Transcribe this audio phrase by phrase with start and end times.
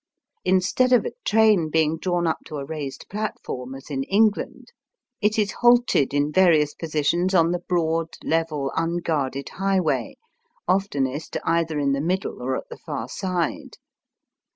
[0.43, 4.71] Instead of a train being drawn up to a raised platform as in England,
[5.21, 10.15] it is halted in various positions on the broad level unguarded highway,
[10.67, 13.77] oftenest either in the middle or at the far side.